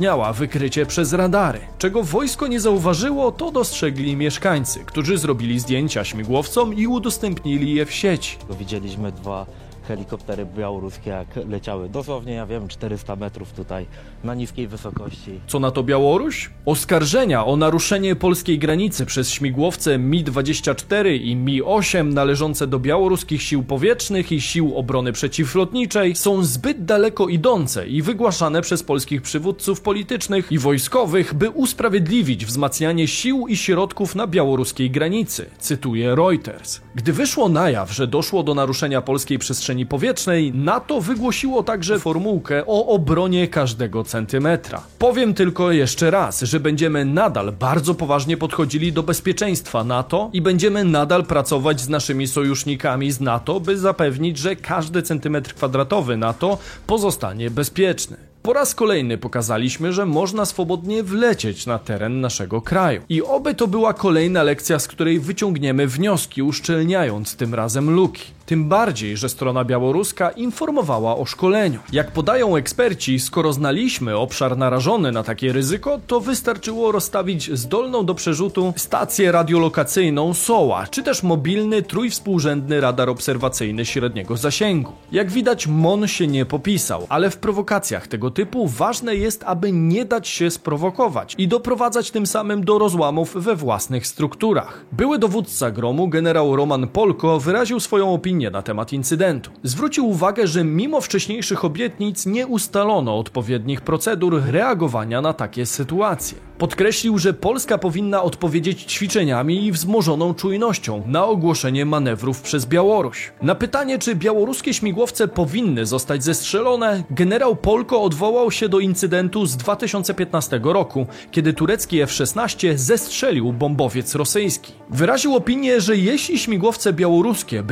utrudniała 0.04 0.32
wykrycie 0.32 0.86
przez 0.86 1.12
radary. 1.12 1.60
Czego 1.78 2.02
wojsko 2.02 2.46
nie 2.46 2.60
zauważyło, 2.60 3.32
to 3.32 3.50
dostrzegli 3.50 4.16
mieszkańcy, 4.16 4.84
którzy 4.84 5.18
zrobili 5.18 5.60
zdjęcia 5.60 6.04
śmigłowcom 6.04 6.74
i 6.74 6.86
udostępnili 6.86 7.74
je 7.74 7.86
w 7.86 7.92
sieci. 7.92 8.38
Widzieliśmy 8.58 9.12
dwa 9.12 9.46
helikoptery 9.84 10.46
białoruskie, 10.56 11.10
jak 11.10 11.28
leciały 11.48 11.88
dosłownie, 11.88 12.32
ja 12.32 12.46
wiem, 12.46 12.68
400 12.68 13.16
metrów 13.16 13.52
tutaj 13.52 13.86
na 14.24 14.34
niskiej 14.34 14.68
wysokości. 14.68 15.40
Co 15.46 15.60
na 15.60 15.70
to 15.70 15.82
Białoruś? 15.82 16.50
Oskarżenia 16.66 17.46
o 17.46 17.56
naruszenie 17.56 18.16
polskiej 18.16 18.58
granicy 18.58 19.06
przez 19.06 19.30
śmigłowce 19.30 19.98
Mi-24 19.98 21.20
i 21.20 21.36
Mi-8 21.36 22.12
należące 22.12 22.66
do 22.66 22.78
białoruskich 22.78 23.42
sił 23.42 23.62
powietrznych 23.62 24.32
i 24.32 24.40
sił 24.40 24.76
obrony 24.76 25.12
przeciwlotniczej 25.12 26.16
są 26.16 26.44
zbyt 26.44 26.84
daleko 26.84 27.28
idące 27.28 27.88
i 27.88 28.02
wygłaszane 28.02 28.62
przez 28.62 28.82
polskich 28.82 29.22
przywódców 29.22 29.80
politycznych 29.80 30.52
i 30.52 30.58
wojskowych, 30.58 31.34
by 31.34 31.50
usprawiedliwić 31.50 32.46
wzmacnianie 32.46 33.08
sił 33.08 33.46
i 33.48 33.56
środków 33.56 34.14
na 34.14 34.26
białoruskiej 34.26 34.90
granicy, 34.90 35.46
cytuje 35.58 36.14
Reuters. 36.14 36.80
Gdy 36.94 37.12
wyszło 37.12 37.48
na 37.48 37.70
jaw, 37.70 37.92
że 37.92 38.06
doszło 38.06 38.42
do 38.42 38.54
naruszenia 38.54 39.02
polskiej 39.02 39.38
przestrzeni 39.38 39.73
powietrznej, 39.86 40.52
NATO 40.54 41.00
wygłosiło 41.00 41.62
także 41.62 41.98
formułkę 41.98 42.66
o 42.66 42.86
obronie 42.86 43.48
każdego 43.48 44.04
centymetra. 44.04 44.82
Powiem 44.98 45.34
tylko 45.34 45.72
jeszcze 45.72 46.10
raz, 46.10 46.42
że 46.42 46.60
będziemy 46.60 47.04
nadal 47.04 47.52
bardzo 47.52 47.94
poważnie 47.94 48.36
podchodzili 48.36 48.92
do 48.92 49.02
bezpieczeństwa 49.02 49.84
NATO 49.84 50.30
i 50.32 50.42
będziemy 50.42 50.84
nadal 50.84 51.24
pracować 51.24 51.80
z 51.80 51.88
naszymi 51.88 52.26
sojusznikami 52.26 53.12
z 53.12 53.20
NATO, 53.20 53.60
by 53.60 53.78
zapewnić, 53.78 54.38
że 54.38 54.56
każdy 54.56 55.02
centymetr 55.02 55.54
kwadratowy 55.54 56.16
NATO 56.16 56.58
pozostanie 56.86 57.50
bezpieczny. 57.50 58.16
Po 58.44 58.52
raz 58.52 58.74
kolejny 58.74 59.18
pokazaliśmy, 59.18 59.92
że 59.92 60.06
można 60.06 60.44
swobodnie 60.44 61.02
wlecieć 61.02 61.66
na 61.66 61.78
teren 61.78 62.20
naszego 62.20 62.62
kraju. 62.62 63.02
I 63.08 63.22
oby 63.22 63.54
to 63.54 63.66
była 63.66 63.94
kolejna 63.94 64.42
lekcja, 64.42 64.78
z 64.78 64.88
której 64.88 65.20
wyciągniemy 65.20 65.86
wnioski, 65.86 66.42
uszczelniając 66.42 67.36
tym 67.36 67.54
razem 67.54 67.90
luki. 67.90 68.33
Tym 68.46 68.68
bardziej, 68.68 69.16
że 69.16 69.28
strona 69.28 69.64
białoruska 69.64 70.30
informowała 70.30 71.16
o 71.16 71.24
szkoleniu. 71.24 71.80
Jak 71.92 72.10
podają 72.10 72.56
eksperci, 72.56 73.20
skoro 73.20 73.52
znaliśmy 73.52 74.16
obszar 74.16 74.56
narażony 74.56 75.12
na 75.12 75.22
takie 75.22 75.52
ryzyko, 75.52 76.00
to 76.06 76.20
wystarczyło 76.20 76.92
rozstawić 76.92 77.58
zdolną 77.58 78.06
do 78.06 78.14
przerzutu 78.14 78.72
stację 78.76 79.32
radiolokacyjną 79.32 80.34
SOA, 80.34 80.86
czy 80.86 81.02
też 81.02 81.22
mobilny 81.22 81.82
trójwspółrzędny 81.82 82.80
radar 82.80 83.10
obserwacyjny 83.10 83.84
średniego 83.84 84.36
zasięgu. 84.36 84.92
Jak 85.12 85.30
widać, 85.30 85.66
MON 85.66 86.08
się 86.08 86.26
nie 86.26 86.46
popisał, 86.46 87.06
ale 87.08 87.30
w 87.30 87.36
prowokacjach 87.36 88.08
tego 88.08 88.30
typu 88.30 88.68
ważne 88.68 89.16
jest, 89.16 89.44
aby 89.46 89.72
nie 89.72 90.04
dać 90.04 90.28
się 90.28 90.50
sprowokować 90.50 91.34
i 91.38 91.48
doprowadzać 91.48 92.10
tym 92.10 92.26
samym 92.26 92.64
do 92.64 92.78
rozłamów 92.78 93.34
we 93.34 93.56
własnych 93.56 94.06
strukturach. 94.06 94.84
Były 94.92 95.18
dowódca 95.18 95.70
gromu, 95.70 96.08
generał 96.08 96.56
Roman 96.56 96.88
Polko, 96.88 97.40
wyraził 97.40 97.80
swoją 97.80 98.14
opinię 98.14 98.33
na 98.50 98.62
temat 98.62 98.92
incydentu. 98.92 99.50
Zwrócił 99.62 100.08
uwagę, 100.08 100.46
że 100.46 100.64
mimo 100.64 101.00
wcześniejszych 101.00 101.64
obietnic 101.64 102.26
nie 102.26 102.46
ustalono 102.46 103.18
odpowiednich 103.18 103.80
procedur 103.80 104.42
reagowania 104.46 105.20
na 105.20 105.32
takie 105.32 105.66
sytuacje. 105.66 106.38
Podkreślił, 106.58 107.18
że 107.18 107.32
Polska 107.32 107.78
powinna 107.78 108.22
odpowiedzieć 108.22 108.82
ćwiczeniami 108.82 109.66
i 109.66 109.72
wzmożoną 109.72 110.34
czujnością 110.34 111.02
na 111.06 111.24
ogłoszenie 111.24 111.84
manewrów 111.84 112.40
przez 112.40 112.66
Białoruś. 112.66 113.32
Na 113.42 113.54
pytanie, 113.54 113.98
czy 113.98 114.14
białoruskie 114.14 114.74
śmigłowce 114.74 115.28
powinny 115.28 115.86
zostać 115.86 116.24
zestrzelone, 116.24 117.04
generał 117.10 117.56
Polko 117.56 118.02
odwołał 118.02 118.50
się 118.50 118.68
do 118.68 118.78
incydentu 118.78 119.46
z 119.46 119.56
2015 119.56 120.60
roku, 120.62 121.06
kiedy 121.30 121.52
turecki 121.52 122.00
F-16 122.00 122.76
zestrzelił 122.76 123.52
bombowiec 123.52 124.14
rosyjski. 124.14 124.72
Wyraził 124.90 125.36
opinię, 125.36 125.80
że 125.80 125.96
jeśli 125.96 126.38
śmigłowce 126.38 126.92
białoruskie 126.92 127.62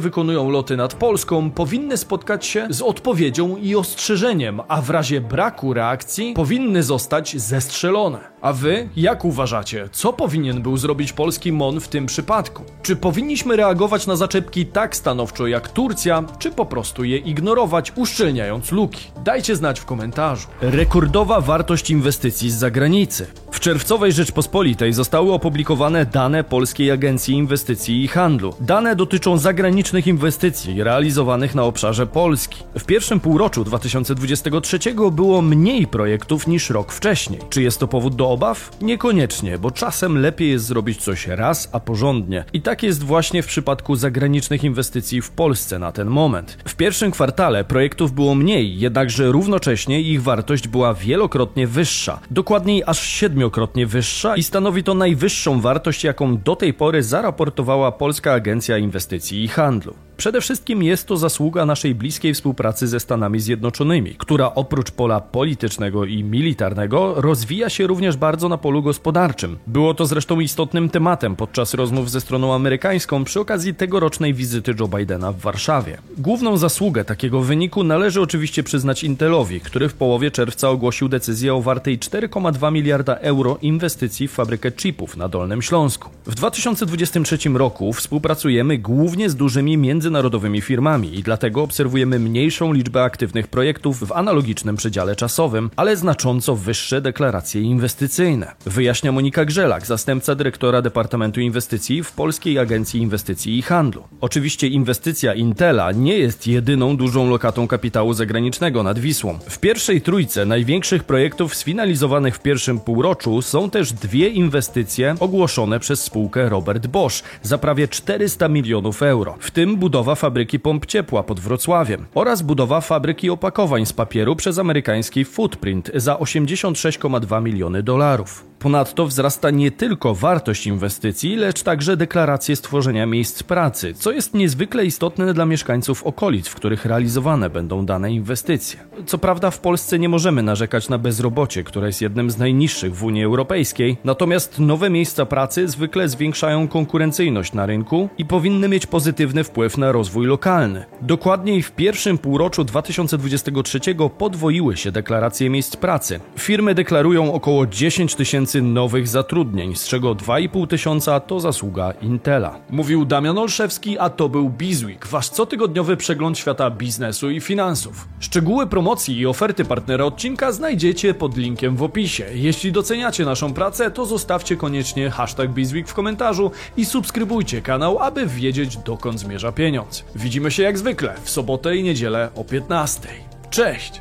wykonują 0.00 0.50
loty 0.50 0.76
nad 0.76 0.94
Polską, 0.94 1.50
powinny 1.50 1.96
spotkać 1.96 2.46
się 2.46 2.66
z 2.70 2.82
odpowiedzią 2.82 3.56
i 3.56 3.74
ostrzeżeniem, 3.74 4.60
a 4.68 4.82
w 4.82 4.90
razie 4.90 5.20
braku 5.20 5.74
reakcji 5.74 6.34
powinny 6.34 6.82
zostać 6.82 7.40
zestrzelone. 7.40 8.18
A 8.40 8.52
wy, 8.52 8.88
jak 8.96 9.24
uważacie, 9.24 9.88
co 9.92 10.12
powinien 10.12 10.62
był 10.62 10.76
zrobić 10.76 11.12
polski 11.12 11.52
MON 11.52 11.80
w 11.80 11.88
tym 11.88 12.06
przypadku? 12.06 12.62
Czy 12.82 12.96
powinniśmy 12.96 13.56
reagować 13.56 14.06
na 14.06 14.16
zaczepki 14.16 14.66
tak 14.66 14.96
stanowczo 14.96 15.46
jak 15.46 15.68
Turcja, 15.68 16.24
czy 16.38 16.50
po 16.50 16.66
prostu 16.66 17.04
je 17.04 17.16
ignorować, 17.16 17.92
uszczelniając 17.96 18.72
luki? 18.72 19.10
Dajcie 19.24 19.56
znać 19.56 19.80
w 19.80 19.84
komentarzu. 19.84 20.48
Rekordowa 20.60 21.40
wartość 21.40 21.90
inwestycji 21.90 22.50
z 22.50 22.54
zagranicy. 22.54 23.26
W 23.50 23.60
czerwcowej 23.60 24.12
Rzeczpospolitej 24.12 24.92
zostały 24.92 25.32
opublikowane 25.32 26.06
dane 26.06 26.44
Polskiej 26.44 26.90
Agencji 26.90 27.34
Inwestycji 27.34 28.04
i 28.04 28.08
Handlu. 28.08 28.54
Dane 28.60 28.96
dotyczą 28.96 29.38
zagranicznych 29.38 29.81
inwestycji 30.06 30.82
realizowanych 30.82 31.54
na 31.54 31.62
obszarze 31.62 32.06
Polski. 32.06 32.62
W 32.78 32.84
pierwszym 32.84 33.20
półroczu 33.20 33.64
2023 33.64 34.78
było 35.12 35.42
mniej 35.42 35.86
projektów 35.86 36.46
niż 36.46 36.70
rok 36.70 36.92
wcześniej. 36.92 37.40
Czy 37.50 37.62
jest 37.62 37.80
to 37.80 37.88
powód 37.88 38.14
do 38.14 38.30
obaw? 38.30 38.70
Niekoniecznie, 38.80 39.58
bo 39.58 39.70
czasem 39.70 40.18
lepiej 40.18 40.50
jest 40.50 40.64
zrobić 40.64 41.02
coś 41.02 41.26
raz, 41.26 41.68
a 41.72 41.80
porządnie. 41.80 42.44
I 42.52 42.62
tak 42.62 42.82
jest 42.82 43.02
właśnie 43.02 43.42
w 43.42 43.46
przypadku 43.46 43.96
zagranicznych 43.96 44.64
inwestycji 44.64 45.22
w 45.22 45.30
Polsce 45.30 45.78
na 45.78 45.92
ten 45.92 46.08
moment. 46.08 46.58
W 46.64 46.74
pierwszym 46.74 47.10
kwartale 47.10 47.64
projektów 47.64 48.12
było 48.12 48.34
mniej, 48.34 48.78
jednakże 48.78 49.32
równocześnie 49.32 50.00
ich 50.00 50.22
wartość 50.22 50.68
była 50.68 50.94
wielokrotnie 50.94 51.66
wyższa. 51.66 52.20
Dokładniej 52.30 52.82
aż 52.86 53.06
siedmiokrotnie 53.06 53.86
wyższa 53.86 54.36
i 54.36 54.42
stanowi 54.42 54.82
to 54.84 54.94
najwyższą 54.94 55.60
wartość, 55.60 56.04
jaką 56.04 56.38
do 56.38 56.56
tej 56.56 56.74
pory 56.74 57.02
zaraportowała 57.02 57.92
Polska 57.92 58.32
Agencja 58.32 58.78
Inwestycji 58.78 59.44
i 59.44 59.48
Handlu. 59.48 59.71
لاندلو 59.72 59.94
Przede 60.16 60.40
wszystkim 60.40 60.82
jest 60.82 61.06
to 61.06 61.16
zasługa 61.16 61.66
naszej 61.66 61.94
bliskiej 61.94 62.34
współpracy 62.34 62.88
ze 62.88 63.00
Stanami 63.00 63.40
Zjednoczonymi, 63.40 64.14
która 64.18 64.54
oprócz 64.54 64.90
pola 64.90 65.20
politycznego 65.20 66.04
i 66.04 66.24
militarnego 66.24 67.14
rozwija 67.16 67.70
się 67.70 67.86
również 67.86 68.16
bardzo 68.16 68.48
na 68.48 68.58
polu 68.58 68.82
gospodarczym. 68.82 69.58
Było 69.66 69.94
to 69.94 70.06
zresztą 70.06 70.40
istotnym 70.40 70.88
tematem 70.88 71.36
podczas 71.36 71.74
rozmów 71.74 72.10
ze 72.10 72.20
stroną 72.20 72.54
amerykańską 72.54 73.24
przy 73.24 73.40
okazji 73.40 73.74
tegorocznej 73.74 74.34
wizyty 74.34 74.74
Joe 74.80 74.88
Bidena 74.88 75.32
w 75.32 75.38
Warszawie. 75.38 75.98
Główną 76.18 76.56
zasługę 76.56 77.04
takiego 77.04 77.40
wyniku 77.40 77.84
należy 77.84 78.20
oczywiście 78.20 78.62
przyznać 78.62 79.04
Intelowi, 79.04 79.60
który 79.60 79.88
w 79.88 79.94
połowie 79.94 80.30
czerwca 80.30 80.68
ogłosił 80.68 81.08
decyzję 81.08 81.54
o 81.54 81.62
wartej 81.62 81.98
4,2 81.98 82.72
miliarda 82.72 83.14
euro 83.14 83.58
inwestycji 83.62 84.28
w 84.28 84.32
fabrykę 84.32 84.72
chipów 84.72 85.16
na 85.16 85.28
Dolnym 85.28 85.62
Śląsku. 85.62 86.10
W 86.26 86.34
2023 86.34 87.38
roku 87.48 87.92
współpracujemy 87.92 88.78
głównie 88.78 89.30
z 89.30 89.36
dużymi 89.36 89.76
międzynarodowymi 89.76 90.11
firmami 90.60 91.18
i 91.18 91.22
dlatego 91.22 91.62
obserwujemy 91.62 92.18
mniejszą 92.18 92.72
liczbę 92.72 93.02
aktywnych 93.02 93.48
projektów 93.48 94.08
w 94.08 94.12
analogicznym 94.12 94.76
przedziale 94.76 95.16
czasowym, 95.16 95.70
ale 95.76 95.96
znacząco 95.96 96.56
wyższe 96.56 97.00
deklaracje 97.00 97.62
inwestycyjne. 97.62 98.52
Wyjaśnia 98.66 99.12
Monika 99.12 99.44
Grzelak, 99.44 99.86
zastępca 99.86 100.34
dyrektora 100.34 100.82
Departamentu 100.82 101.40
Inwestycji 101.40 102.02
w 102.02 102.12
Polskiej 102.12 102.58
Agencji 102.58 103.00
Inwestycji 103.00 103.58
i 103.58 103.62
Handlu. 103.62 104.02
Oczywiście 104.20 104.68
inwestycja 104.68 105.34
Intela 105.34 105.92
nie 105.92 106.18
jest 106.18 106.46
jedyną 106.46 106.96
dużą 106.96 107.30
lokatą 107.30 107.68
kapitału 107.68 108.14
zagranicznego 108.14 108.82
nad 108.82 108.98
Wisłą. 108.98 109.38
W 109.48 109.58
pierwszej 109.58 110.00
trójce 110.00 110.46
największych 110.46 111.04
projektów 111.04 111.54
sfinalizowanych 111.54 112.36
w 112.36 112.42
pierwszym 112.42 112.80
półroczu 112.80 113.42
są 113.42 113.70
też 113.70 113.92
dwie 113.92 114.28
inwestycje 114.28 115.14
ogłoszone 115.20 115.80
przez 115.80 116.02
spółkę 116.02 116.48
Robert 116.48 116.86
Bosch 116.86 117.22
za 117.42 117.58
prawie 117.58 117.88
400 117.88 118.48
milionów 118.48 119.02
euro, 119.02 119.36
w 119.40 119.50
tym 119.50 119.76
budowa 119.76 119.91
fabryki 120.14 120.60
pomp 120.60 120.86
ciepła 120.86 121.22
pod 121.22 121.40
Wrocławiem 121.40 122.06
oraz 122.14 122.42
budowa 122.42 122.80
fabryki 122.80 123.30
opakowań 123.30 123.86
z 123.86 123.92
papieru 123.92 124.36
przez 124.36 124.58
amerykański 124.58 125.24
Footprint 125.24 125.90
za 125.94 126.14
86,2 126.14 127.42
miliony 127.42 127.82
dolarów. 127.82 128.51
Ponadto 128.62 129.06
wzrasta 129.06 129.50
nie 129.50 129.70
tylko 129.70 130.14
wartość 130.14 130.66
inwestycji, 130.66 131.36
lecz 131.36 131.62
także 131.62 131.96
deklaracje 131.96 132.56
stworzenia 132.56 133.06
miejsc 133.06 133.42
pracy, 133.42 133.94
co 133.94 134.12
jest 134.12 134.34
niezwykle 134.34 134.84
istotne 134.84 135.34
dla 135.34 135.46
mieszkańców 135.46 136.02
okolic, 136.02 136.48
w 136.48 136.54
których 136.54 136.84
realizowane 136.84 137.50
będą 137.50 137.86
dane 137.86 138.12
inwestycje. 138.12 138.80
Co 139.06 139.18
prawda 139.18 139.50
w 139.50 139.60
Polsce 139.60 139.98
nie 139.98 140.08
możemy 140.08 140.42
narzekać 140.42 140.88
na 140.88 140.98
bezrobocie, 140.98 141.64
które 141.64 141.86
jest 141.86 142.02
jednym 142.02 142.30
z 142.30 142.38
najniższych 142.38 142.96
w 142.96 143.04
Unii 143.04 143.24
Europejskiej, 143.24 143.96
natomiast 144.04 144.58
nowe 144.58 144.90
miejsca 144.90 145.26
pracy 145.26 145.68
zwykle 145.68 146.08
zwiększają 146.08 146.68
konkurencyjność 146.68 147.52
na 147.52 147.66
rynku 147.66 148.08
i 148.18 148.24
powinny 148.24 148.68
mieć 148.68 148.86
pozytywny 148.86 149.44
wpływ 149.44 149.78
na 149.78 149.92
rozwój 149.92 150.26
lokalny. 150.26 150.84
Dokładniej 151.00 151.62
w 151.62 151.72
pierwszym 151.72 152.18
półroczu 152.18 152.64
2023 152.64 153.80
podwoiły 154.18 154.76
się 154.76 154.92
deklaracje 154.92 155.50
miejsc 155.50 155.76
pracy. 155.76 156.20
Firmy 156.38 156.74
deklarują 156.74 157.34
około 157.34 157.66
10 157.66 158.16
tysięcy 158.52 158.72
nowych 158.72 159.08
zatrudnień, 159.08 159.76
z 159.76 159.88
czego 159.88 160.14
2,5 160.14 160.66
tysiąca 160.66 161.20
to 161.20 161.40
zasługa 161.40 161.92
Intela. 162.02 162.58
Mówił 162.70 163.04
Damian 163.04 163.38
Olszewski, 163.38 163.98
a 163.98 164.10
to 164.10 164.28
był 164.28 164.50
Bizweek, 164.50 165.06
wasz 165.06 165.30
cotygodniowy 165.30 165.96
przegląd 165.96 166.38
świata 166.38 166.70
biznesu 166.70 167.30
i 167.30 167.40
finansów. 167.40 168.08
Szczegóły 168.20 168.66
promocji 168.66 169.18
i 169.18 169.26
oferty 169.26 169.64
partnera 169.64 170.04
odcinka 170.04 170.52
znajdziecie 170.52 171.14
pod 171.14 171.36
linkiem 171.36 171.76
w 171.76 171.82
opisie. 171.82 172.26
Jeśli 172.34 172.72
doceniacie 172.72 173.24
naszą 173.24 173.54
pracę, 173.54 173.90
to 173.90 174.06
zostawcie 174.06 174.56
koniecznie 174.56 175.10
hashtag 175.10 175.50
Bizweek 175.50 175.88
w 175.88 175.94
komentarzu 175.94 176.50
i 176.76 176.84
subskrybujcie 176.84 177.62
kanał, 177.62 177.98
aby 177.98 178.26
wiedzieć 178.26 178.76
dokąd 178.76 179.20
zmierza 179.20 179.52
pieniądz. 179.52 180.04
Widzimy 180.14 180.50
się 180.50 180.62
jak 180.62 180.78
zwykle 180.78 181.14
w 181.22 181.30
sobotę 181.30 181.76
i 181.76 181.82
niedzielę 181.82 182.28
o 182.34 182.44
15. 182.44 183.08
Cześć! 183.50 184.00